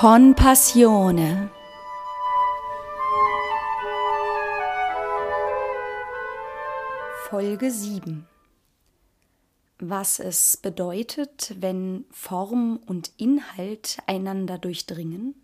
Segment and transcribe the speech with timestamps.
[0.00, 1.50] Con Passione.
[7.28, 8.26] Folge 7.
[9.78, 15.34] Was es bedeutet, wenn Form und Inhalt einander durchdringen,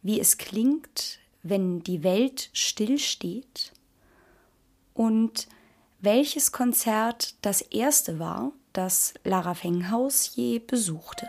[0.00, 3.74] wie es klingt, wenn die Welt stillsteht
[4.94, 5.46] und
[6.00, 11.28] welches Konzert das erste war, das Lara Fenghaus je besuchte.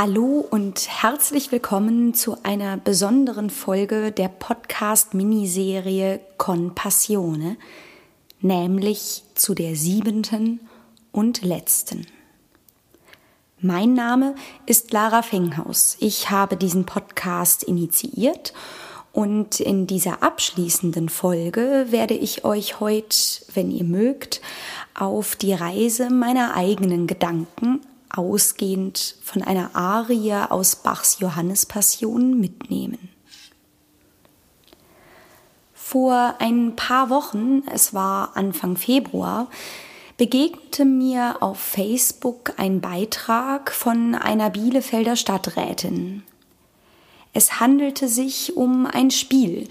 [0.00, 7.56] Hallo und herzlich willkommen zu einer besonderen Folge der Podcast-Miniserie Con Passione,
[8.40, 10.60] nämlich zu der siebenten
[11.10, 12.06] und letzten.
[13.60, 15.96] Mein Name ist Lara Fenghaus.
[15.98, 18.54] Ich habe diesen Podcast initiiert
[19.12, 23.16] und in dieser abschließenden Folge werde ich euch heute,
[23.52, 24.42] wenn ihr mögt,
[24.94, 27.80] auf die Reise meiner eigenen Gedanken
[28.14, 33.10] ausgehend von einer Arie aus Bachs Johannespassion mitnehmen.
[35.74, 39.48] Vor ein paar Wochen, es war Anfang Februar,
[40.18, 46.24] begegnete mir auf Facebook ein Beitrag von einer Bielefelder Stadträtin.
[47.32, 49.68] Es handelte sich um ein Spiel,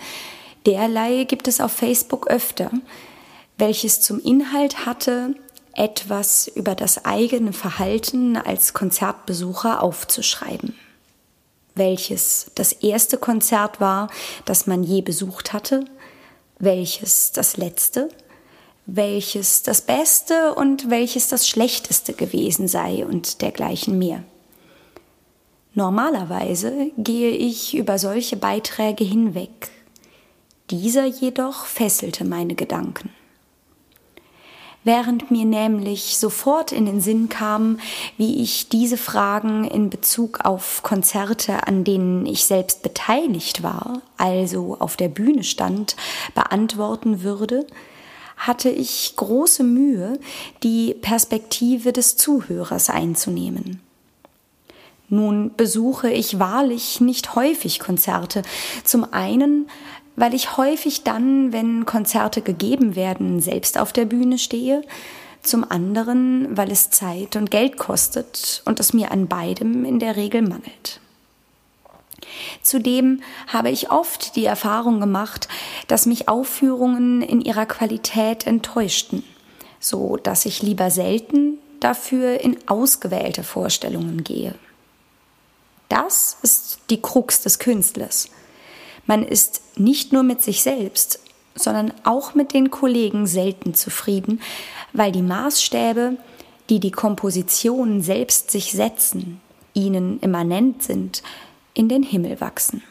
[0.66, 2.72] derlei gibt es auf Facebook öfter,
[3.58, 5.36] welches zum Inhalt hatte,
[5.78, 10.76] etwas über das eigene Verhalten als Konzertbesucher aufzuschreiben.
[11.76, 14.10] Welches das erste Konzert war,
[14.46, 15.86] das man je besucht hatte,
[16.58, 18.10] welches das letzte,
[18.88, 24.24] welches das Beste und welches das Schlechteste gewesen sei und dergleichen mehr.
[25.76, 29.70] Normalerweise gehe ich über solche Beiträge hinweg.
[30.72, 33.12] Dieser jedoch fesselte meine Gedanken
[34.88, 37.78] während mir nämlich sofort in den Sinn kam,
[38.18, 44.78] wie ich diese Fragen in Bezug auf Konzerte, an denen ich selbst beteiligt war, also
[44.80, 45.96] auf der Bühne stand,
[46.34, 47.68] beantworten würde,
[48.38, 50.20] hatte ich große Mühe,
[50.64, 53.82] die Perspektive des Zuhörers einzunehmen.
[55.10, 58.42] Nun besuche ich wahrlich nicht häufig Konzerte.
[58.84, 59.70] Zum einen,
[60.18, 64.82] weil ich häufig dann, wenn Konzerte gegeben werden, selbst auf der Bühne stehe,
[65.44, 70.18] zum anderen, weil es Zeit und Geld kostet und es mir an beidem in der
[70.18, 71.00] Regel mangelt.
[72.62, 75.48] Zudem habe ich oft die Erfahrung gemacht,
[75.88, 79.24] dass mich Aufführungen in ihrer Qualität enttäuschten,
[79.80, 84.56] so dass ich lieber selten dafür in ausgewählte Vorstellungen gehe.
[85.90, 88.30] Das ist die Krux des Künstlers.
[89.08, 91.20] Man ist nicht nur mit sich selbst,
[91.56, 94.42] sondern auch mit den Kollegen selten zufrieden,
[94.94, 96.18] weil die Maßstäbe,
[96.70, 99.42] die die Kompositionen selbst sich setzen,
[99.74, 101.24] ihnen immanent sind,
[101.74, 102.84] in den Himmel wachsen.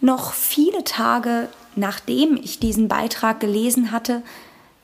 [0.00, 4.22] Noch viele Tage nachdem ich diesen Beitrag gelesen hatte,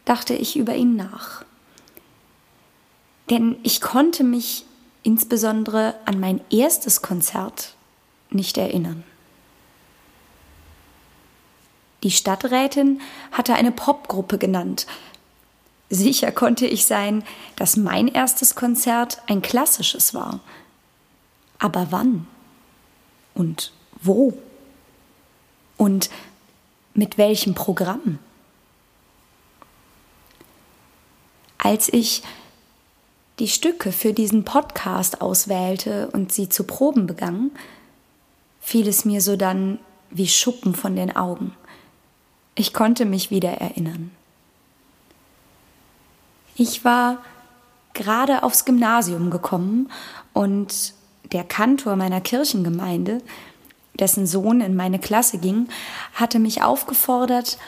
[0.05, 1.45] dachte ich über ihn nach.
[3.31, 4.65] Denn ich konnte mich
[5.03, 7.75] insbesondere an mein erstes Konzert
[8.31, 9.05] nicht erinnern.
[12.03, 13.01] Die Stadträtin
[13.33, 14.87] hatte eine Popgruppe genannt.
[15.91, 17.25] Sicher konnte ich sein,
[17.57, 20.41] dass mein erstes Konzert ein klassisches war.
[21.59, 22.27] Aber wann?
[23.35, 24.39] Und wo?
[25.77, 26.11] Und
[26.95, 28.19] mit welchem Programm?
[31.57, 32.23] Als ich
[33.39, 37.51] die Stücke für diesen Podcast auswählte und sie zu proben begann,
[38.61, 39.79] fiel es mir so dann
[40.11, 41.55] wie Schuppen von den Augen.
[42.55, 44.11] Ich konnte mich wieder erinnern.
[46.57, 47.19] Ich war
[47.95, 49.91] gerade aufs Gymnasium gekommen
[50.33, 50.95] und
[51.33, 53.23] der Kantor meiner Kirchengemeinde,
[53.95, 55.69] dessen Sohn in meine Klasse ging,
[56.15, 57.59] hatte mich aufgefordert,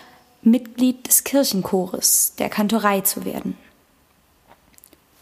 [0.42, 3.56] Mitglied des Kirchenchores der Kantorei zu werden.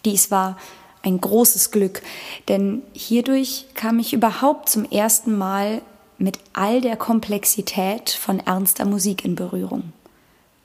[0.05, 0.57] Dies war
[1.09, 2.03] ein großes Glück,
[2.49, 5.83] denn hierdurch kam ich überhaupt zum ersten Mal
[6.19, 9.93] mit all der Komplexität von ernster Musik in Berührung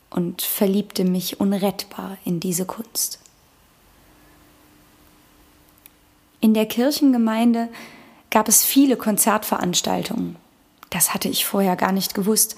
[0.10, 3.20] und verliebte mich unrettbar in diese Kunst.
[6.40, 7.70] In der Kirchengemeinde
[8.30, 10.36] gab es viele Konzertveranstaltungen.
[10.90, 12.56] Das hatte ich vorher gar nicht gewusst.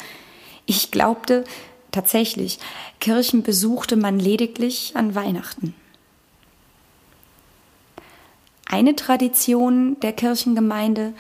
[0.66, 1.44] Ich glaubte
[1.92, 2.60] tatsächlich,
[3.00, 5.76] Kirchen besuchte man lediglich an Weihnachten.
[8.65, 11.13] Eine Tradition der Kirchengemeinde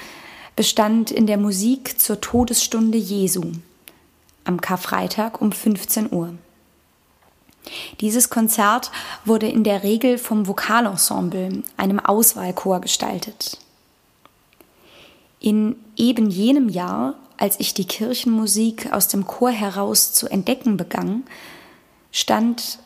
[0.55, 3.51] bestand in der Musik zur Todesstunde Jesu
[4.45, 6.35] am Karfreitag um 15 Uhr.
[7.99, 8.91] Dieses Konzert
[9.25, 13.57] wurde in der Regel vom Vokalensemble, einem Auswahlchor, gestaltet.
[15.39, 21.23] In eben jenem Jahr, als ich die Kirchenmusik aus dem Chor heraus zu entdecken begann,
[22.11, 22.79] stand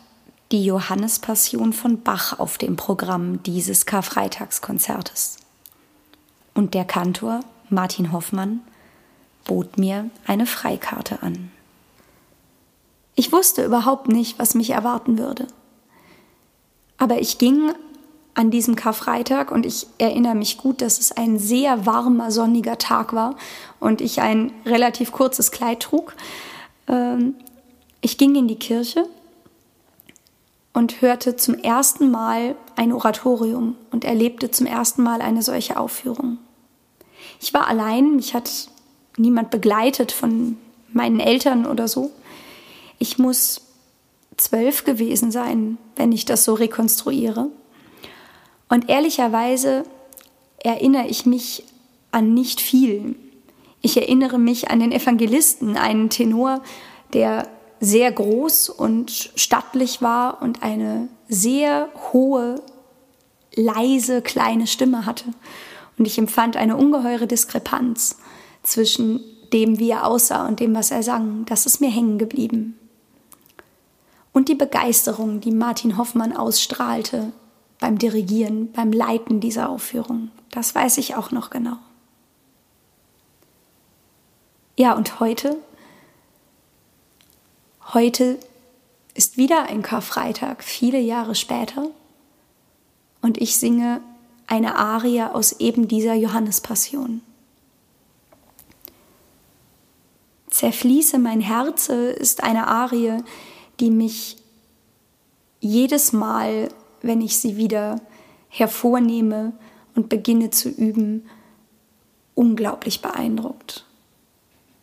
[0.51, 5.38] die Johannespassion von Bach auf dem Programm dieses Karfreitagskonzertes.
[6.56, 8.62] Und der Kantor, Martin Hoffmann,
[9.46, 11.51] bot mir eine Freikarte an.
[13.16, 15.48] Ich wusste überhaupt nicht, was mich erwarten würde.
[16.98, 17.72] Aber ich ging
[18.34, 23.13] an diesem Karfreitag und ich erinnere mich gut, dass es ein sehr warmer, sonniger Tag
[23.13, 23.36] war
[23.80, 26.16] und ich ein relativ kurzes Kleid trug.
[26.88, 27.36] Ähm,
[28.02, 29.06] ich ging in die Kirche
[30.80, 36.38] und hörte zum ersten Mal ein Oratorium und erlebte zum ersten Mal eine solche Aufführung.
[37.42, 38.70] Ich war allein, mich hat
[39.18, 40.56] niemand begleitet von
[40.94, 42.12] meinen Eltern oder so.
[42.98, 43.60] Ich muss
[44.38, 47.48] zwölf gewesen sein, wenn ich das so rekonstruiere.
[48.70, 49.84] Und ehrlicherweise
[50.64, 51.66] erinnere ich mich
[52.12, 53.18] an nicht viel.
[53.81, 56.62] Ich erinnere mich an den Evangelisten, einen Tenor,
[57.12, 57.50] der
[57.80, 62.62] sehr groß und stattlich war und eine sehr hohe,
[63.56, 65.26] leise, kleine Stimme hatte.
[65.98, 68.18] Und ich empfand eine ungeheure Diskrepanz
[68.64, 69.22] zwischen
[69.54, 71.46] dem, wie er aussah und dem, was er sang.
[71.46, 72.80] Das ist mir hängen geblieben
[74.40, 77.34] und die Begeisterung, die Martin Hoffmann ausstrahlte
[77.80, 80.31] beim Dirigieren, beim Leiten dieser Aufführung.
[80.52, 81.78] Das weiß ich auch noch genau.
[84.78, 85.58] Ja, und heute?
[87.91, 88.38] Heute
[89.15, 91.89] ist wieder ein Karfreitag, viele Jahre später,
[93.24, 94.01] und ich singe
[94.45, 97.21] eine Arie aus eben dieser Johannespassion.
[100.51, 103.24] Zerfließe mein Herze ist eine Arie,
[103.80, 104.38] die mich
[105.59, 106.69] jedes Mal,
[107.01, 108.01] wenn ich sie wieder
[108.50, 109.53] hervornehme
[109.95, 111.27] und beginne zu üben,
[112.35, 113.88] unglaublich beeindruckt.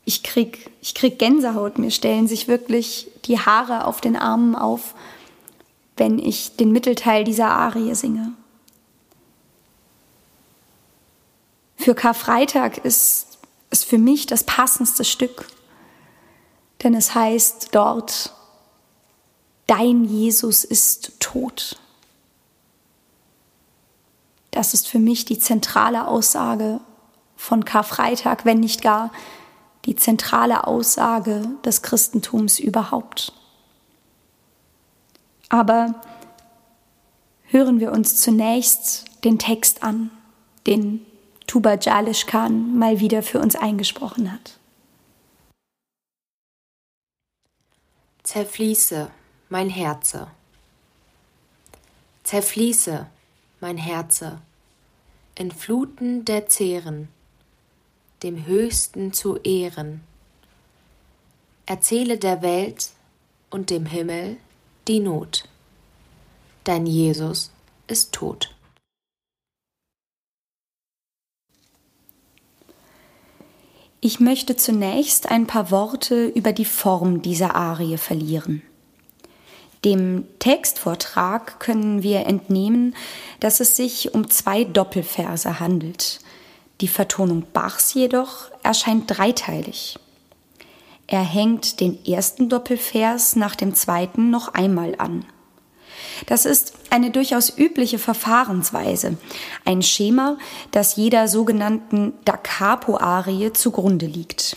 [0.08, 4.94] Ich krieg, ich krieg Gänsehaut, mir stellen sich wirklich die Haare auf den Armen auf,
[5.96, 8.32] wenn ich den Mittelteil dieser Arie singe.
[11.76, 13.38] Für Karfreitag ist
[13.70, 15.46] es für mich das passendste Stück,
[16.84, 18.32] denn es heißt dort,
[19.66, 21.80] dein Jesus ist tot.
[24.52, 26.78] Das ist für mich die zentrale Aussage
[27.36, 29.10] von Karfreitag, wenn nicht gar
[29.86, 33.32] die zentrale Aussage des Christentums überhaupt.
[35.48, 35.94] Aber
[37.44, 40.10] hören wir uns zunächst den Text an,
[40.66, 41.06] den
[41.46, 44.58] Tuba Jalish Khan mal wieder für uns eingesprochen hat.
[48.24, 49.08] Zerfließe
[49.48, 50.26] mein Herze.
[52.24, 53.06] Zerfließe,
[53.60, 54.40] mein Herze,
[55.36, 57.08] in Fluten der Zehren,
[58.22, 60.00] dem Höchsten zu Ehren.
[61.66, 62.90] Erzähle der Welt
[63.50, 64.36] und dem Himmel
[64.88, 65.48] die Not.
[66.64, 67.50] Dein Jesus
[67.86, 68.54] ist tot.
[74.00, 78.62] Ich möchte zunächst ein paar Worte über die Form dieser Arie verlieren.
[79.84, 82.94] Dem Textvortrag können wir entnehmen,
[83.40, 86.20] dass es sich um zwei Doppelverse handelt.
[86.80, 89.98] Die Vertonung Bachs jedoch erscheint dreiteilig.
[91.06, 95.24] Er hängt den ersten Doppelvers nach dem zweiten noch einmal an.
[96.26, 99.16] Das ist eine durchaus übliche Verfahrensweise,
[99.64, 100.38] ein Schema,
[100.70, 104.56] das jeder sogenannten Da Capo-Arie zugrunde liegt.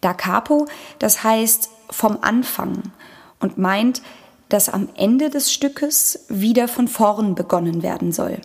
[0.00, 0.66] Da Capo,
[0.98, 2.92] das heißt vom Anfang,
[3.40, 4.02] und meint,
[4.48, 8.40] dass am Ende des Stückes wieder von vorn begonnen werden soll.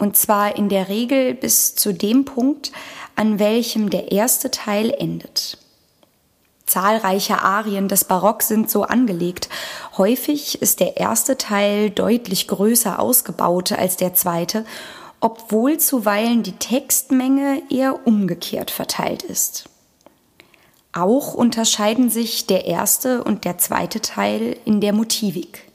[0.00, 2.72] Und zwar in der Regel bis zu dem Punkt,
[3.16, 5.58] an welchem der erste Teil endet.
[6.64, 9.50] Zahlreiche Arien des Barock sind so angelegt.
[9.98, 14.64] Häufig ist der erste Teil deutlich größer ausgebaut als der zweite,
[15.20, 19.68] obwohl zuweilen die Textmenge eher umgekehrt verteilt ist.
[20.92, 25.69] Auch unterscheiden sich der erste und der zweite Teil in der Motivik.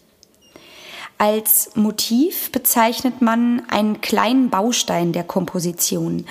[1.17, 6.25] Als Motiv bezeichnet man einen kleinen Baustein der Komposition,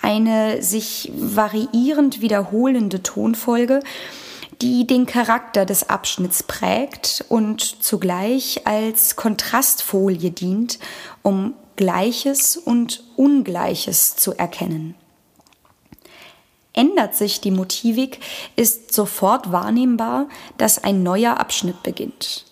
[0.00, 3.80] eine sich variierend wiederholende Tonfolge,
[4.62, 10.78] die den Charakter des Abschnitts prägt und zugleich als Kontrastfolie dient,
[11.22, 14.94] um Gleiches und Ungleiches zu erkennen.
[16.72, 18.20] Ändert sich die Motivik,
[18.54, 20.28] ist sofort wahrnehmbar,
[20.58, 22.47] dass ein neuer Abschnitt beginnt.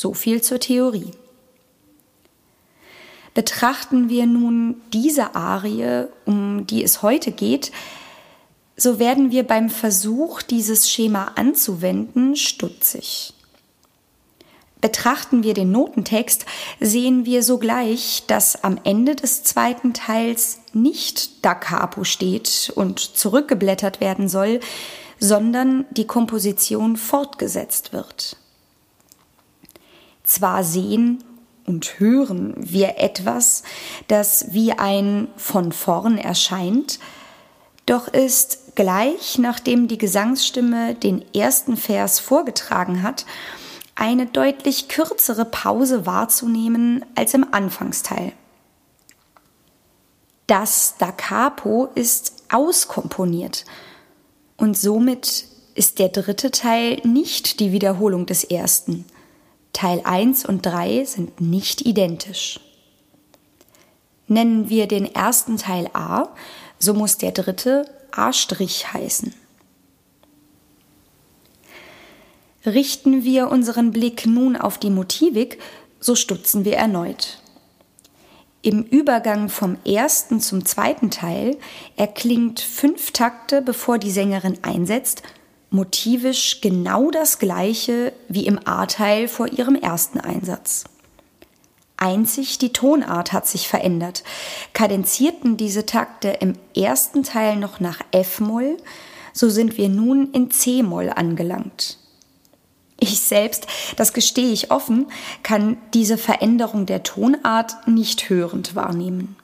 [0.00, 1.10] So viel zur Theorie.
[3.34, 7.72] Betrachten wir nun diese Arie, um die es heute geht,
[8.76, 13.34] so werden wir beim Versuch, dieses Schema anzuwenden, stutzig.
[14.80, 16.46] Betrachten wir den Notentext,
[16.78, 24.00] sehen wir sogleich, dass am Ende des zweiten Teils nicht da capo steht und zurückgeblättert
[24.00, 24.60] werden soll,
[25.18, 28.36] sondern die Komposition fortgesetzt wird.
[30.28, 31.24] Zwar sehen
[31.64, 33.62] und hören wir etwas,
[34.08, 36.98] das wie ein von vorn erscheint,
[37.86, 43.24] doch ist gleich nachdem die Gesangsstimme den ersten Vers vorgetragen hat,
[43.94, 48.32] eine deutlich kürzere Pause wahrzunehmen als im Anfangsteil.
[50.46, 53.64] Das Da Capo ist auskomponiert
[54.58, 59.06] und somit ist der dritte Teil nicht die Wiederholung des ersten.
[59.72, 62.60] Teil 1 und 3 sind nicht identisch.
[64.26, 66.28] Nennen wir den ersten Teil A,
[66.78, 69.34] so muss der dritte A' heißen.
[72.66, 75.58] Richten wir unseren Blick nun auf die Motivik,
[76.00, 77.40] so stutzen wir erneut.
[78.60, 81.56] Im Übergang vom ersten zum zweiten Teil
[81.96, 85.22] erklingt fünf Takte, bevor die Sängerin einsetzt,
[85.70, 90.84] motivisch genau das gleiche wie im A-Teil vor ihrem ersten Einsatz.
[91.96, 94.22] Einzig die Tonart hat sich verändert.
[94.72, 98.76] Kadenzierten diese Takte im ersten Teil noch nach F-Moll,
[99.32, 101.98] so sind wir nun in C-Moll angelangt.
[103.00, 105.06] Ich selbst, das gestehe ich offen,
[105.42, 109.36] kann diese Veränderung der Tonart nicht hörend wahrnehmen.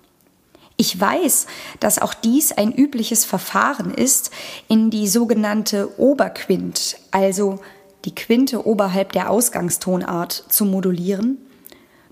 [0.77, 1.47] Ich weiß,
[1.79, 4.31] dass auch dies ein übliches Verfahren ist,
[4.69, 7.61] in die sogenannte Oberquint, also
[8.05, 11.39] die Quinte oberhalb der Ausgangstonart, zu modulieren.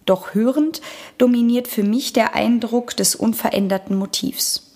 [0.06, 0.80] Doch hörend
[1.18, 4.72] dominiert für mich der Eindruck des unveränderten Motivs.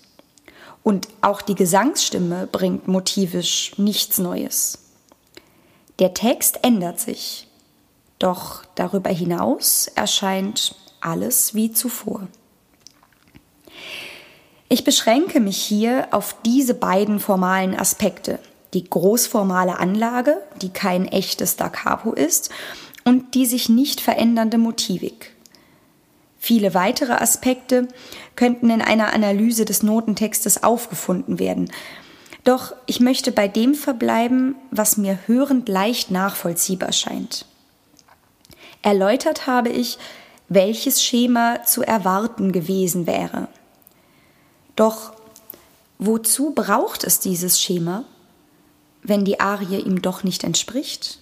[0.82, 4.78] Und auch die Gesangsstimme bringt motivisch nichts Neues.
[5.98, 7.48] Der Text ändert sich,
[8.18, 12.28] doch darüber hinaus erscheint alles wie zuvor.
[14.68, 18.38] Ich beschränke mich hier auf diese beiden formalen Aspekte.
[18.74, 22.50] Die großformale Anlage, die kein echtes Da Capo ist,
[23.04, 25.32] und die sich nicht verändernde Motivik.
[26.38, 27.88] Viele weitere Aspekte
[28.34, 31.70] könnten in einer Analyse des Notentextes aufgefunden werden,
[32.46, 37.44] doch ich möchte bei dem verbleiben, was mir hörend leicht nachvollziehbar scheint.
[38.82, 39.98] Erläutert habe ich,
[40.48, 43.48] welches Schema zu erwarten gewesen wäre.
[44.76, 45.12] Doch
[45.98, 48.04] wozu braucht es dieses Schema,
[49.02, 51.18] wenn die Arie ihm doch nicht entspricht?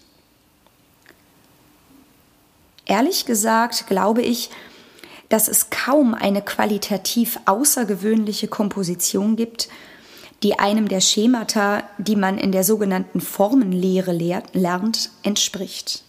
[2.87, 4.51] Ehrlich gesagt glaube ich,
[5.29, 9.69] dass es kaum eine qualitativ außergewöhnliche Komposition gibt,
[10.43, 14.13] die einem der Schemata, die man in der sogenannten Formenlehre
[14.53, 16.03] lernt, entspricht.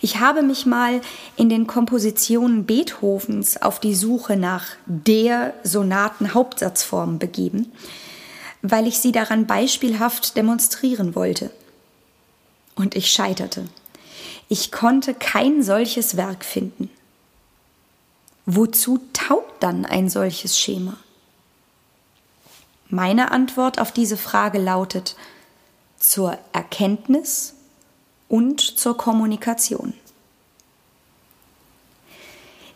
[0.00, 1.00] Ich habe mich mal
[1.36, 7.70] in den Kompositionen Beethovens auf die Suche nach der Sonaten-Hauptsatzform begeben,
[8.62, 11.50] weil ich sie daran beispielhaft demonstrieren wollte.
[12.74, 13.66] Und ich scheiterte.
[14.48, 16.90] Ich konnte kein solches Werk finden.
[18.46, 20.96] Wozu taugt dann ein solches Schema?
[22.88, 25.14] Meine Antwort auf diese Frage lautet
[25.98, 27.54] zur Erkenntnis
[28.30, 29.92] und zur Kommunikation.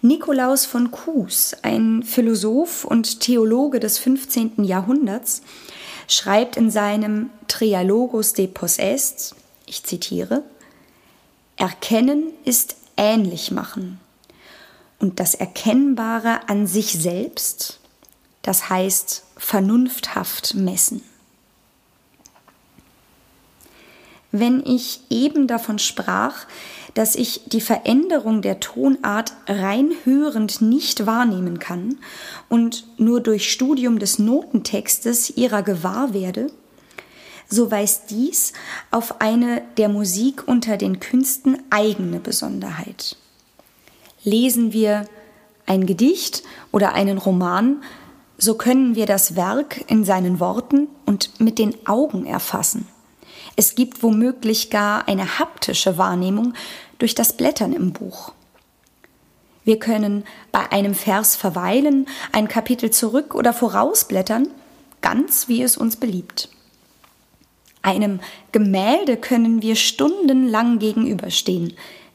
[0.02, 4.64] Nikolaus von Kues, ein Philosoph und Theologe des 15.
[4.64, 5.40] Jahrhunderts,
[6.08, 9.34] schreibt in seinem Trialogus de Possest,
[9.64, 10.42] ich zitiere,
[11.56, 14.00] Erkennen ist ähnlich machen
[14.98, 17.78] und das Erkennbare an sich selbst,
[18.42, 21.00] das heißt vernunfthaft messen.
[24.36, 26.46] Wenn ich eben davon sprach,
[26.94, 31.98] dass ich die Veränderung der Tonart rein hörend nicht wahrnehmen kann
[32.48, 36.48] und nur durch Studium des Notentextes ihrer gewahr werde,
[37.48, 38.54] so weist dies
[38.90, 43.16] auf eine der Musik unter den Künsten eigene Besonderheit.
[44.24, 45.04] Lesen wir
[45.64, 47.84] ein Gedicht oder einen Roman,
[48.36, 52.88] so können wir das Werk in seinen Worten und mit den Augen erfassen.
[53.56, 56.54] Es gibt womöglich gar eine haptische Wahrnehmung
[56.98, 58.32] durch das Blättern im Buch.
[59.64, 64.48] Wir können bei einem Vers verweilen, ein Kapitel zurück oder vorausblättern,
[65.00, 66.48] ganz wie es uns beliebt.
[67.82, 68.20] Einem
[68.50, 71.74] Gemälde können wir stundenlang gegenüberstehen,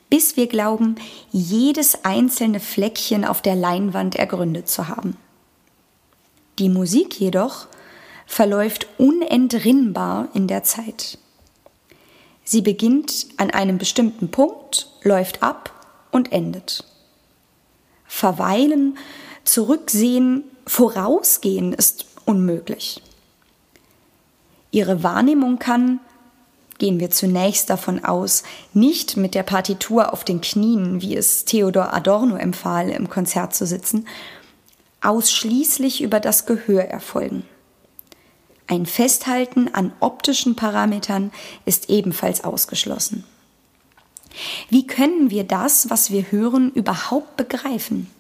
[0.10, 0.96] bis wir glauben,
[1.32, 5.16] jedes einzelne Fleckchen auf der Leinwand ergründet zu haben.
[6.58, 7.68] Die Musik jedoch
[8.26, 11.19] verläuft unentrinnbar in der Zeit.
[12.52, 15.72] Sie beginnt an einem bestimmten Punkt, läuft ab
[16.10, 16.84] und endet.
[18.08, 18.98] Verweilen,
[19.44, 23.04] zurücksehen, vorausgehen ist unmöglich.
[24.72, 26.00] Ihre Wahrnehmung kann,
[26.80, 28.42] gehen wir zunächst davon aus,
[28.74, 33.68] nicht mit der Partitur auf den Knien, wie es Theodor Adorno empfahl, im Konzert zu
[33.68, 34.08] sitzen,
[35.02, 37.44] ausschließlich über das Gehör erfolgen.
[38.70, 41.32] Ein Festhalten an optischen Parametern
[41.66, 43.24] ist ebenfalls ausgeschlossen.
[44.70, 48.12] Wie können wir das, was wir hören, überhaupt begreifen?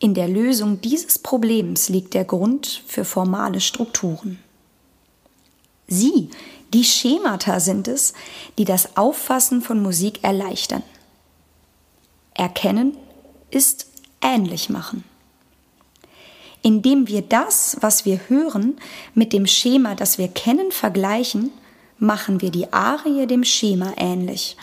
[0.00, 4.38] In der Lösung dieses Problems liegt der Grund für formale Strukturen.
[5.86, 6.28] Sie,
[6.74, 8.12] die Schemata sind es,
[8.58, 10.82] die das Auffassen von Musik erleichtern.
[12.34, 12.98] Erkennen
[13.50, 13.86] ist
[14.20, 15.04] ähnlich machen.
[16.62, 18.76] Indem wir das, was wir hören,
[19.14, 21.50] mit dem Schema, das wir kennen, vergleichen,
[21.98, 24.56] machen wir die Arie dem Schema ähnlich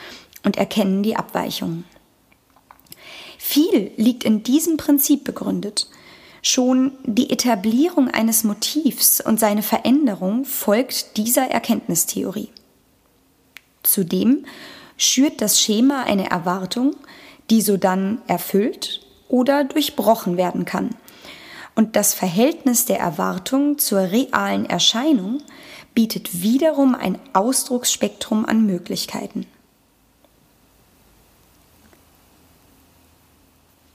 [0.44, 1.86] und erkennen die Abweichungen.
[3.38, 5.88] Viel liegt in diesem Prinzip begründet,
[6.48, 12.50] Schon die Etablierung eines Motivs und seine Veränderung folgt dieser Erkenntnistheorie.
[13.82, 14.46] Zudem
[14.96, 16.96] schürt das Schema eine Erwartung,
[17.50, 20.92] die sodann erfüllt oder durchbrochen werden kann.
[21.76, 25.42] Und das Verhältnis der Erwartung zur realen Erscheinung
[25.94, 29.46] bietet wiederum ein Ausdrucksspektrum an Möglichkeiten.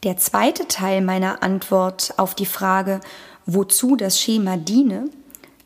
[0.03, 3.01] Der zweite Teil meiner Antwort auf die Frage,
[3.45, 5.11] wozu das Schema diene,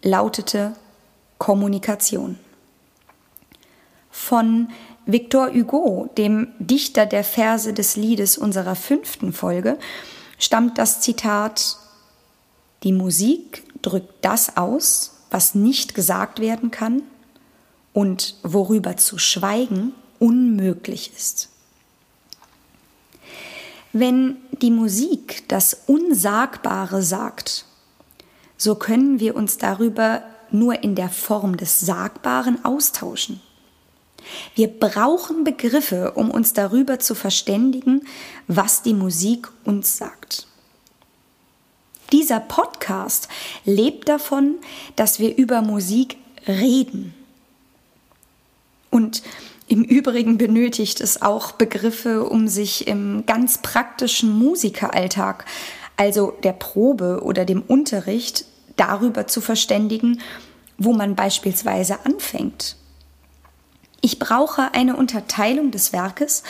[0.03, 0.74] lautete
[1.38, 2.38] Kommunikation.
[4.11, 4.70] Von
[5.07, 9.79] Victor Hugo, dem Dichter der Verse des Liedes unserer fünften Folge,
[10.38, 11.77] stammt das Zitat
[12.85, 17.03] Die Musik drückt das aus, was nicht gesagt werden kann
[17.92, 21.49] und worüber zu schweigen unmöglich ist.
[23.92, 27.64] Wenn die Musik das Unsagbare sagt,
[28.57, 33.40] so können wir uns darüber nur in der Form des Sagbaren austauschen.
[34.55, 38.07] Wir brauchen Begriffe, um uns darüber zu verständigen,
[38.47, 40.47] was die Musik uns sagt.
[42.12, 43.28] Dieser Podcast
[43.64, 44.56] lebt davon,
[44.96, 47.14] dass wir über Musik reden.
[48.90, 49.22] Und
[49.66, 55.46] im Übrigen benötigt es auch Begriffe, um sich im ganz praktischen Musikeralltag,
[55.96, 58.44] also der Probe oder dem Unterricht,
[58.76, 60.20] darüber zu verständigen,
[60.78, 62.76] wo man beispielsweise anfängt.
[64.00, 66.42] Ich brauche eine Unterteilung des Werkes,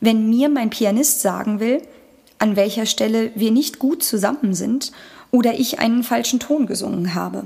[0.00, 1.82] wenn mir mein Pianist sagen will,
[2.40, 4.90] an welcher Stelle wir nicht gut zusammen sind
[5.30, 7.44] oder ich einen falschen Ton gesungen habe.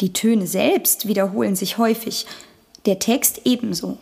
[0.00, 2.26] Die Töne selbst wiederholen sich häufig,
[2.86, 3.98] der Text ebenso.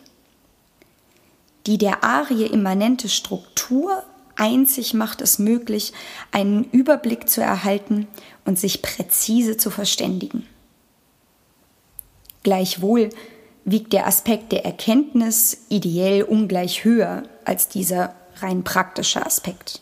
[1.65, 4.03] Die der Arie immanente Struktur
[4.35, 5.93] einzig macht es möglich,
[6.31, 8.07] einen Überblick zu erhalten
[8.45, 10.45] und sich präzise zu verständigen.
[12.43, 13.09] Gleichwohl
[13.65, 19.81] wiegt der Aspekt der Erkenntnis ideell ungleich höher als dieser rein praktische Aspekt.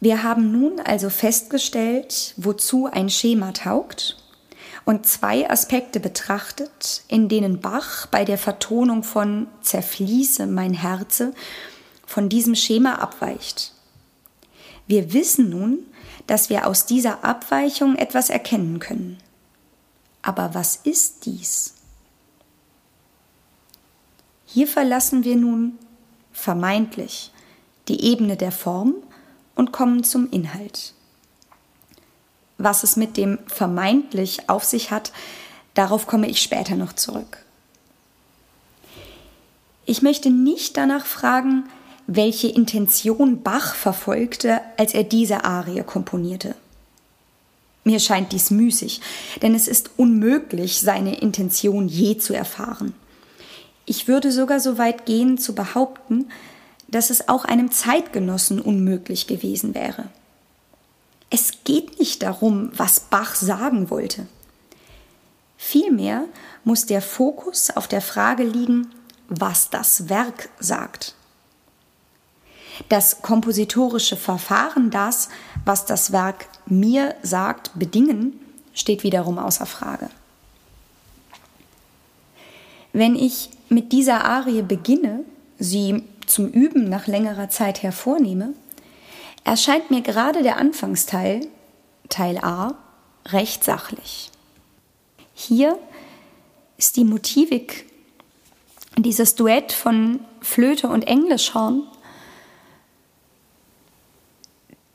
[0.00, 4.16] Wir haben nun also festgestellt, wozu ein Schema taugt
[4.84, 11.34] und zwei Aspekte betrachtet, in denen Bach bei der Vertonung von Zerfließe mein Herze
[12.06, 13.72] von diesem Schema abweicht.
[14.86, 15.80] Wir wissen nun,
[16.26, 19.18] dass wir aus dieser Abweichung etwas erkennen können.
[20.22, 21.74] Aber was ist dies?
[24.50, 25.78] Hier verlassen wir nun
[26.32, 27.32] vermeintlich
[27.88, 28.94] die Ebene der Form
[29.54, 30.94] und kommen zum Inhalt.
[32.56, 35.12] Was es mit dem vermeintlich auf sich hat,
[35.74, 37.44] darauf komme ich später noch zurück.
[39.84, 41.68] Ich möchte nicht danach fragen,
[42.06, 46.54] welche Intention Bach verfolgte, als er diese Arie komponierte.
[47.84, 49.02] Mir scheint dies müßig,
[49.42, 52.94] denn es ist unmöglich, seine Intention je zu erfahren.
[53.90, 56.30] Ich würde sogar so weit gehen zu behaupten,
[56.88, 60.10] dass es auch einem Zeitgenossen unmöglich gewesen wäre.
[61.30, 64.26] Es geht nicht darum, was Bach sagen wollte.
[65.56, 66.26] Vielmehr
[66.64, 68.90] muss der Fokus auf der Frage liegen,
[69.30, 71.14] was das Werk sagt.
[72.90, 75.30] Das kompositorische Verfahren, das,
[75.64, 78.38] was das Werk mir sagt, bedingen,
[78.74, 80.10] steht wiederum außer Frage.
[82.92, 85.24] Wenn ich mit dieser Arie beginne,
[85.58, 88.54] sie zum Üben nach längerer Zeit hervornehme,
[89.44, 91.46] erscheint mir gerade der Anfangsteil,
[92.08, 92.74] Teil A,
[93.26, 94.30] recht sachlich.
[95.34, 95.78] Hier
[96.76, 97.86] ist die Motivik,
[98.96, 101.82] dieses Duett von Flöte und Englischhorn,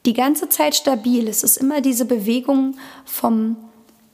[0.06, 1.28] die ganze Zeit stabil.
[1.28, 3.58] Es ist immer diese Bewegung vom,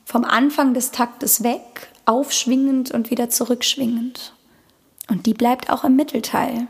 [0.06, 4.34] vom Anfang des Taktes weg, aufschwingend und wieder zurückschwingend.
[5.10, 6.68] Und die bleibt auch im Mittelteil.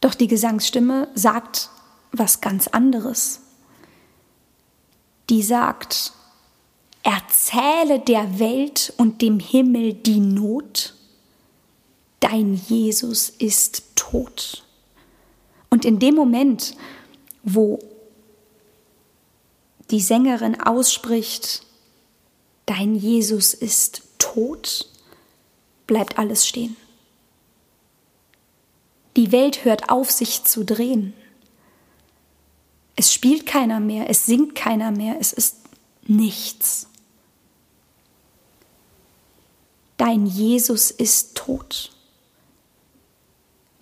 [0.00, 1.70] Doch die Gesangsstimme sagt
[2.12, 3.40] was ganz anderes.
[5.28, 6.12] Die sagt,
[7.02, 10.94] erzähle der Welt und dem Himmel die Not,
[12.20, 14.64] dein Jesus ist tot.
[15.68, 16.74] Und in dem Moment,
[17.42, 17.78] wo
[19.90, 21.64] die Sängerin ausspricht,
[22.66, 24.88] dein Jesus ist tot,
[25.86, 26.76] bleibt alles stehen.
[29.20, 31.12] Die Welt hört auf, sich zu drehen.
[32.96, 35.58] Es spielt keiner mehr, es singt keiner mehr, es ist
[36.06, 36.86] nichts.
[39.98, 41.92] Dein Jesus ist tot.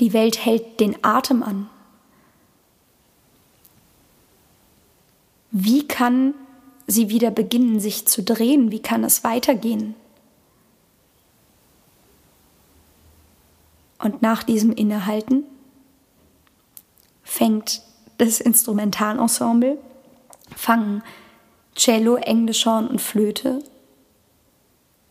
[0.01, 1.71] Die Welt hält den Atem an.
[5.53, 6.35] Wie kann
[6.89, 8.73] sie wieder beginnen, sich zu drehen?
[8.73, 9.95] Wie kann es weitergehen?
[13.99, 15.45] Und nach diesem Innehalten
[17.25, 17.83] fängt
[18.19, 19.79] das Instrumentalensemble,
[20.57, 21.03] fangen
[21.75, 23.63] Cello, Englischhorn und Flöte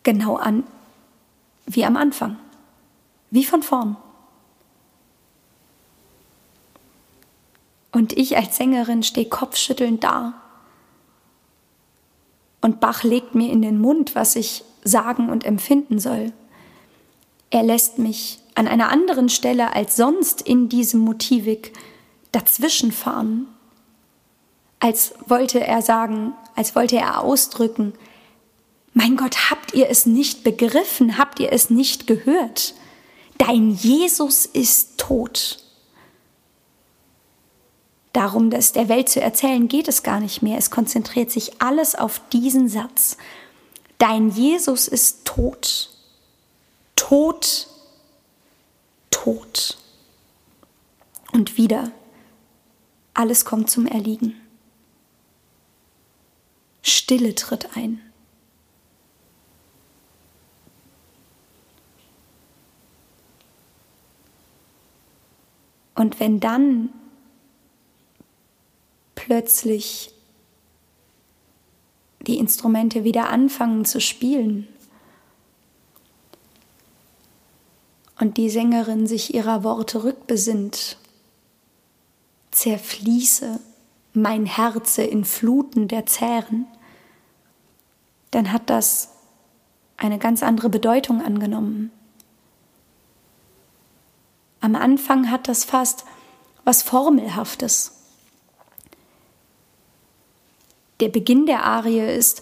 [0.04, 0.64] genau an
[1.66, 2.38] wie am Anfang,
[3.30, 3.98] wie von vorn.
[7.92, 10.34] Und ich als Sängerin stehe kopfschüttelnd da.
[12.62, 16.32] Und Bach legt mir in den Mund, was ich sagen und empfinden soll.
[17.50, 21.74] Er lässt mich an einer anderen Stelle als sonst in diesem Motivik
[22.32, 23.48] dazwischenfahren,
[24.80, 27.94] als wollte er sagen, als wollte er ausdrücken,
[28.94, 32.74] mein Gott, habt ihr es nicht begriffen, habt ihr es nicht gehört?
[33.38, 35.60] Dein Jesus ist tot.
[38.12, 40.58] Darum, das der Welt zu erzählen, geht es gar nicht mehr.
[40.58, 43.18] Es konzentriert sich alles auf diesen Satz.
[44.00, 45.92] Dein Jesus ist tot.
[46.96, 47.68] Tot.
[49.24, 49.78] Tot.
[51.34, 51.92] Und wieder.
[53.16, 54.40] Alles kommt zum Erliegen.
[56.84, 58.00] Stille tritt ein.
[65.96, 66.90] Und wenn dann
[69.16, 70.12] plötzlich
[72.22, 74.68] die Instrumente wieder anfangen zu spielen
[78.20, 80.98] und die Sängerin sich ihrer Worte rückbesinnt,
[82.52, 83.60] zerfließe
[84.14, 86.66] mein Herze in Fluten der Zähren,
[88.32, 89.10] dann hat das
[89.96, 91.92] eine ganz andere Bedeutung angenommen.
[94.60, 96.06] Am Anfang hat das fast
[96.64, 97.94] was Formelhaftes.
[101.00, 102.42] Der Beginn der Arie ist,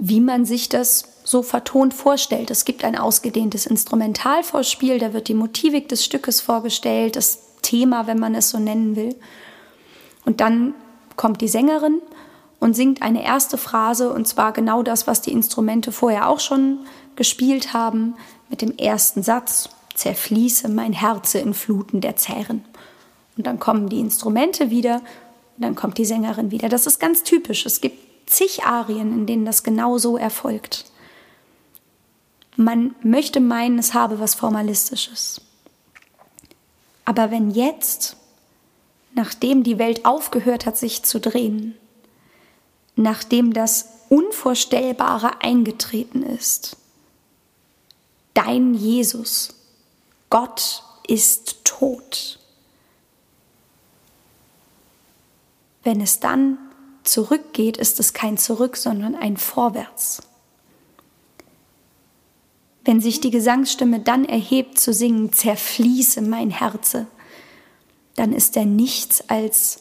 [0.00, 2.50] wie man sich das so vertont vorstellt.
[2.50, 8.18] Es gibt ein ausgedehntes Instrumentalvorspiel, da wird die Motivik des Stückes vorgestellt, das Thema, wenn
[8.18, 9.14] man es so nennen will.
[10.24, 10.74] Und dann
[11.16, 12.00] kommt die Sängerin
[12.58, 16.80] und singt eine erste Phrase, und zwar genau das, was die Instrumente vorher auch schon
[17.14, 18.14] gespielt haben,
[18.48, 22.64] mit dem ersten Satz, zerfließe mein Herze in Fluten der Zähren.
[23.36, 24.96] Und dann kommen die Instrumente wieder
[25.56, 26.70] und dann kommt die Sängerin wieder.
[26.70, 27.66] Das ist ganz typisch.
[27.66, 30.86] Es gibt zig Arien, in denen das genau so erfolgt.
[32.56, 35.40] Man möchte meinen, es habe was Formalistisches.
[37.04, 38.16] Aber wenn jetzt,
[39.14, 41.74] nachdem die Welt aufgehört hat, sich zu drehen,
[42.96, 46.76] nachdem das Unvorstellbare eingetreten ist,
[48.34, 49.54] dein Jesus
[50.30, 52.38] Gott ist tot.
[55.82, 56.69] Wenn es dann
[57.04, 60.22] zurückgeht, ist es kein Zurück, sondern ein Vorwärts.
[62.84, 67.06] Wenn sich die Gesangsstimme dann erhebt zu singen, zerfließe mein Herze,
[68.16, 69.80] dann ist er nichts als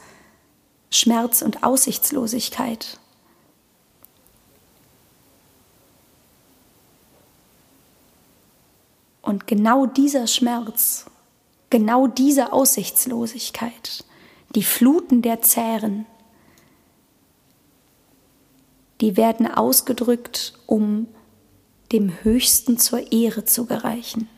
[0.91, 2.99] Schmerz und Aussichtslosigkeit.
[9.21, 11.05] Und genau dieser Schmerz,
[11.69, 14.03] genau diese Aussichtslosigkeit,
[14.55, 16.05] die Fluten der Zähren,
[19.01, 21.07] die werden ausgedrückt, um
[21.91, 24.29] dem Höchsten zur Ehre zu gereichen.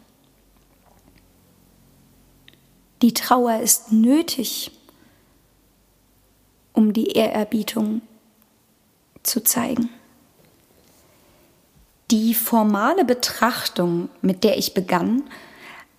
[3.01, 4.71] Die Trauer ist nötig,
[6.73, 8.01] um die Ehrerbietung
[9.23, 9.89] zu zeigen.
[12.11, 15.23] Die formale Betrachtung, mit der ich begann,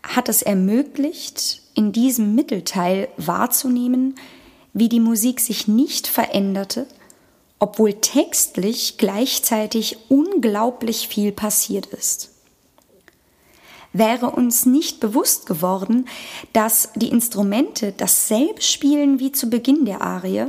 [0.03, 4.15] hat es ermöglicht, in diesem Mittelteil wahrzunehmen,
[4.75, 6.87] wie die Musik sich nicht veränderte,
[7.63, 12.31] obwohl textlich gleichzeitig unglaublich viel passiert ist.
[13.93, 16.09] Wäre uns nicht bewusst geworden,
[16.53, 20.47] dass die Instrumente dasselbe spielen wie zu Beginn der Arie,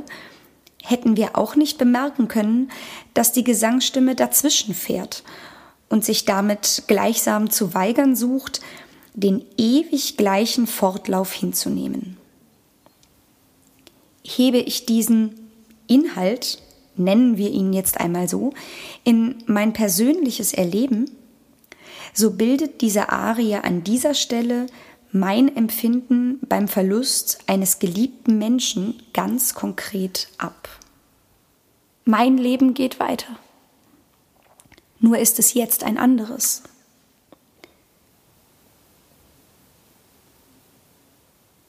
[0.81, 2.71] hätten wir auch nicht bemerken können,
[3.13, 5.23] dass die Gesangsstimme dazwischen fährt
[5.89, 8.59] und sich damit gleichsam zu weigern sucht,
[9.13, 12.17] den ewig gleichen Fortlauf hinzunehmen.
[14.23, 15.51] Hebe ich diesen
[15.85, 16.57] Inhalt,
[16.95, 18.53] nennen wir ihn jetzt einmal so,
[19.03, 21.09] in mein persönliches Erleben,
[22.13, 24.67] so bildet diese Arie an dieser Stelle
[25.11, 30.69] mein Empfinden beim Verlust eines geliebten Menschen ganz konkret ab.
[32.05, 33.37] Mein Leben geht weiter.
[34.99, 36.63] Nur ist es jetzt ein anderes.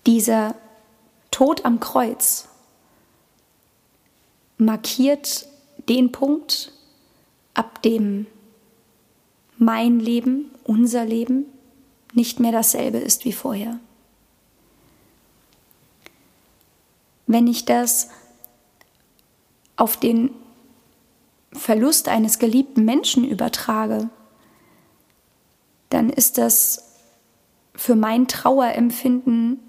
[0.06, 0.54] Dieser
[1.30, 2.48] Tod am Kreuz
[4.58, 5.46] markiert
[5.88, 6.72] den Punkt,
[7.54, 8.26] ab dem
[9.56, 11.46] mein Leben, unser Leben
[12.12, 13.78] nicht mehr dasselbe ist wie vorher.
[17.26, 18.10] Wenn ich das
[19.76, 20.30] auf den
[21.52, 24.10] Verlust eines geliebten Menschen übertrage,
[25.90, 26.92] dann ist das
[27.74, 29.60] für mein Trauerempfinden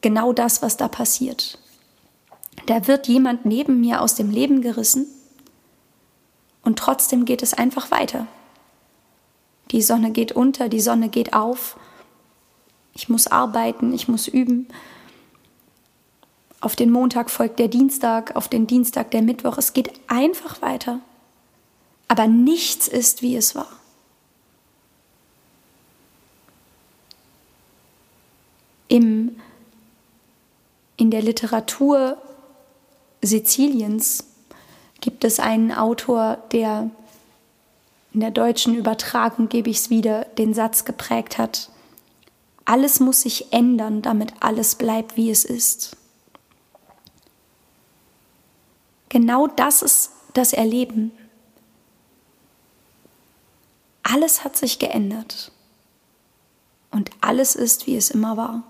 [0.00, 1.58] genau das, was da passiert.
[2.66, 5.06] Da wird jemand neben mir aus dem Leben gerissen
[6.62, 8.26] und trotzdem geht es einfach weiter.
[9.70, 11.76] Die Sonne geht unter, die Sonne geht auf.
[12.94, 14.68] Ich muss arbeiten, ich muss üben.
[16.60, 19.58] Auf den Montag folgt der Dienstag, auf den Dienstag der Mittwoch.
[19.58, 21.00] Es geht einfach weiter.
[22.06, 23.68] Aber nichts ist, wie es war.
[28.88, 29.40] Im,
[30.98, 32.18] in der Literatur
[33.22, 34.24] Siziliens
[35.00, 36.90] gibt es einen Autor, der
[38.12, 41.70] in der deutschen Übertragung gebe ich es wieder, den Satz geprägt hat,
[42.64, 45.96] alles muss sich ändern, damit alles bleibt, wie es ist.
[49.08, 51.12] Genau das ist das Erleben.
[54.02, 55.52] Alles hat sich geändert
[56.90, 58.62] und alles ist, wie es immer war.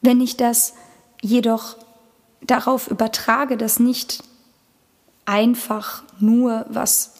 [0.00, 0.74] Wenn ich das
[1.22, 1.76] jedoch
[2.46, 4.22] darauf übertrage, dass nicht
[5.24, 7.14] einfach nur, was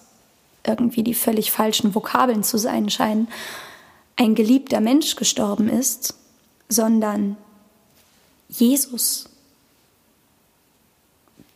[0.67, 3.29] irgendwie die völlig falschen Vokabeln zu sein scheinen,
[4.17, 6.15] ein geliebter Mensch gestorben ist,
[6.69, 7.37] sondern
[8.49, 9.29] Jesus,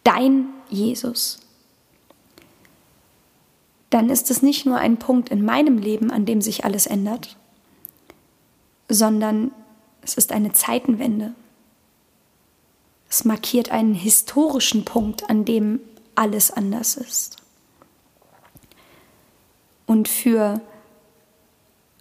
[0.04, 1.38] dein Jesus,
[3.90, 7.36] dann ist es nicht nur ein Punkt in meinem Leben, an dem sich alles ändert,
[8.88, 9.52] sondern
[10.02, 11.34] es ist eine Zeitenwende.
[13.08, 15.80] Es markiert einen historischen Punkt, an dem
[16.14, 17.36] alles anders ist.
[19.86, 20.60] Und für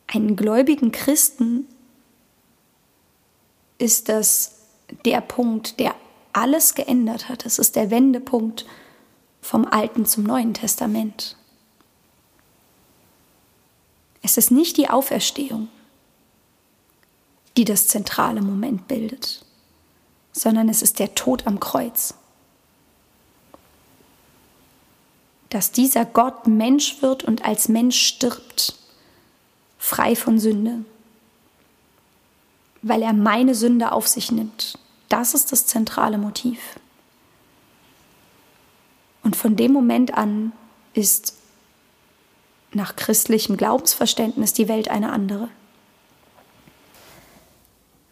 [0.07, 1.67] einen gläubigen Christen
[3.77, 4.55] ist das
[5.05, 5.95] der Punkt, der
[6.33, 7.45] alles geändert hat.
[7.45, 8.65] Es ist der Wendepunkt
[9.41, 11.37] vom Alten zum Neuen Testament.
[14.21, 15.69] Es ist nicht die Auferstehung,
[17.55, 19.46] die das zentrale Moment bildet
[20.37, 22.13] sondern es ist der Tod am Kreuz.
[25.49, 28.75] Dass dieser Gott Mensch wird und als Mensch stirbt,
[29.79, 30.85] frei von Sünde,
[32.81, 34.77] weil er meine Sünde auf sich nimmt.
[35.09, 36.59] Das ist das zentrale Motiv.
[39.23, 40.51] Und von dem Moment an
[40.93, 41.33] ist
[42.73, 45.49] nach christlichem Glaubensverständnis die Welt eine andere.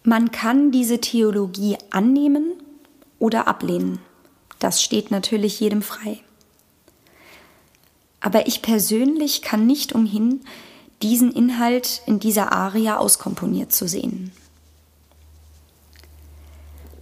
[0.07, 2.53] Man kann diese Theologie annehmen
[3.17, 3.97] oder ablehnen.
[4.59, 6.19] Das steht natürlich jedem frei.
[8.21, 10.41] Aber ich persönlich kann nicht umhin,
[11.01, 14.31] diesen Inhalt in dieser Aria auskomponiert zu sehen.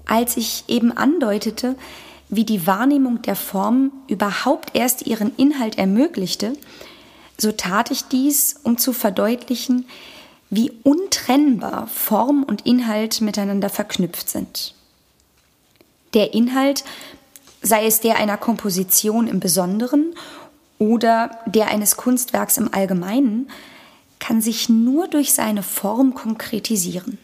[0.05, 1.75] Als ich eben andeutete,
[2.29, 6.53] wie die Wahrnehmung der Form überhaupt erst ihren Inhalt ermöglichte,
[7.37, 9.85] so tat ich dies, um zu verdeutlichen,
[10.55, 14.75] wie untrennbar Form und Inhalt miteinander verknüpft sind.
[16.13, 16.83] Der Inhalt,
[17.61, 20.13] sei es der einer Komposition im Besonderen
[20.77, 23.49] oder der eines Kunstwerks im Allgemeinen,
[24.19, 27.17] kann sich nur durch seine Form konkretisieren.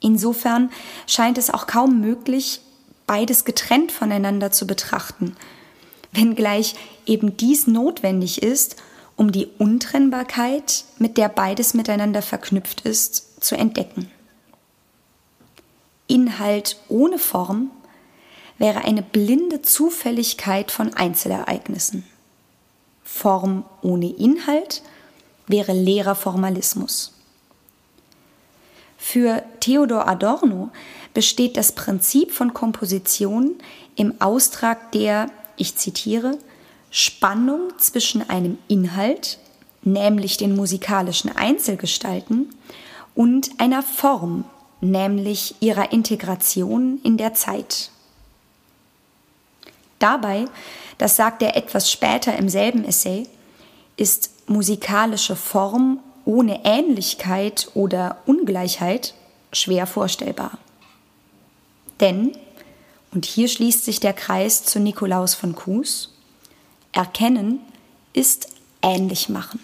[0.00, 0.70] Insofern
[1.06, 2.60] scheint es auch kaum möglich,
[3.06, 5.36] beides getrennt voneinander zu betrachten,
[6.12, 8.76] wenngleich eben dies notwendig ist,
[9.16, 14.10] um die Untrennbarkeit, mit der beides miteinander verknüpft ist, zu entdecken.
[16.06, 17.70] Inhalt ohne Form
[18.58, 22.04] wäre eine blinde Zufälligkeit von Einzelereignissen.
[23.02, 24.82] Form ohne Inhalt
[25.46, 27.12] wäre leerer Formalismus.
[28.98, 30.70] Für Theodor Adorno
[31.12, 33.56] besteht das Prinzip von Komposition
[33.96, 36.38] im Austrag der, ich zitiere,
[36.92, 39.38] Spannung zwischen einem Inhalt,
[39.82, 42.54] nämlich den musikalischen Einzelgestalten,
[43.14, 44.44] und einer Form,
[44.80, 47.90] nämlich ihrer Integration in der Zeit.
[49.98, 50.44] Dabei,
[50.98, 53.26] das sagt er etwas später im selben Essay,
[53.96, 59.14] ist musikalische Form ohne Ähnlichkeit oder Ungleichheit
[59.52, 60.58] schwer vorstellbar.
[62.00, 62.32] Denn,
[63.12, 66.12] und hier schließt sich der Kreis zu Nikolaus von Kues,
[66.92, 67.60] Erkennen
[68.12, 68.48] ist
[68.82, 69.60] ähnlich machen.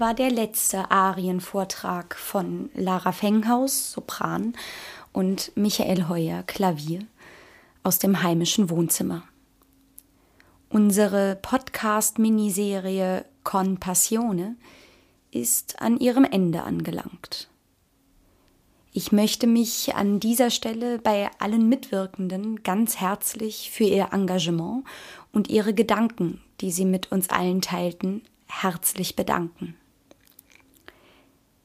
[0.00, 4.54] War der letzte Arienvortrag von Lara Fenghaus, Sopran,
[5.12, 7.06] und Michael Heuer, Klavier,
[7.82, 9.24] aus dem heimischen Wohnzimmer.
[10.70, 14.56] Unsere Podcast-Miniserie Con Passione
[15.32, 17.50] ist an ihrem Ende angelangt.
[18.92, 24.84] Ich möchte mich an dieser Stelle bei allen Mitwirkenden ganz herzlich für ihr Engagement
[25.32, 29.76] und ihre Gedanken, die sie mit uns allen teilten, herzlich bedanken.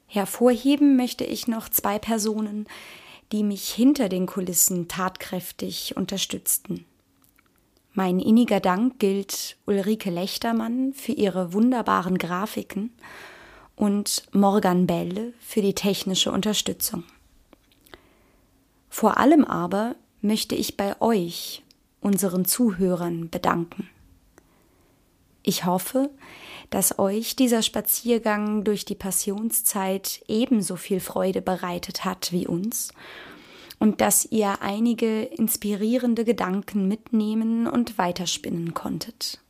[0.06, 2.66] Hervorheben möchte ich noch zwei Personen,
[3.32, 6.84] die mich hinter den Kulissen tatkräftig unterstützten.
[7.92, 12.92] Mein inniger Dank gilt Ulrike Lechtermann für ihre wunderbaren Grafiken
[13.74, 17.04] und Morgan Belle für die technische Unterstützung.
[18.90, 21.62] Vor allem aber möchte ich bei euch,
[22.00, 23.88] unseren Zuhörern, bedanken.
[25.42, 26.10] Ich hoffe,
[26.70, 32.92] dass euch dieser Spaziergang durch die Passionszeit ebenso viel Freude bereitet hat wie uns
[33.78, 39.40] und dass ihr einige inspirierende Gedanken mitnehmen und weiterspinnen konntet.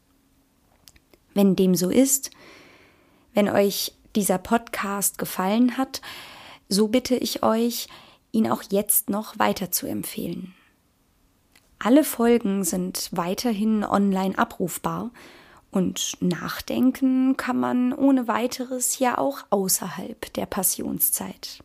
[1.35, 2.31] Wenn dem so ist,
[3.35, 6.01] wenn euch dieser Podcast gefallen hat,
[6.69, 7.89] so bitte ich euch,
[8.33, 10.55] ihn auch jetzt noch weiter zu empfehlen.
[11.79, 15.11] Alle Folgen sind weiterhin online abrufbar
[15.77, 21.63] und nachdenken kann man ohne weiteres ja auch außerhalb der Passionszeit.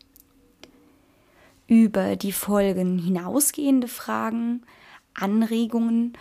[1.66, 4.64] Über die Folgen hinausgehende Fragen,
[5.14, 6.12] Anregungen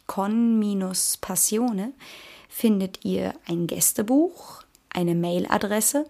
[0.06, 1.94] con-passione
[2.50, 6.06] findet ihr ein Gästebuch, eine Mailadresse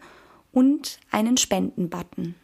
[0.51, 2.35] und einen Spendenbutton.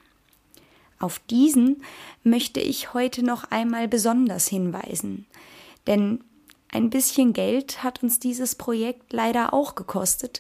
[1.00, 1.84] Auf diesen
[2.24, 5.26] möchte ich heute noch einmal besonders hinweisen,
[5.86, 6.24] denn
[6.72, 10.40] ein bisschen Geld hat uns dieses Projekt leider auch gekostet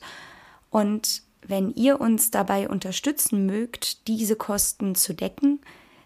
[0.69, 5.59] und wenn ihr uns dabei unterstützen mögt, diese Kosten zu decken,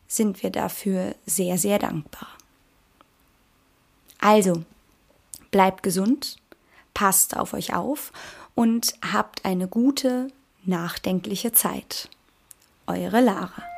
[0.08, 2.30] sind wir dafür sehr, sehr dankbar.
[4.20, 4.64] Also,
[5.52, 6.38] bleibt gesund,
[6.94, 8.14] passt auf euch auf
[8.56, 10.30] und habt eine gute,
[10.64, 12.10] nachdenkliche Zeit.
[12.88, 13.73] Eure Lara.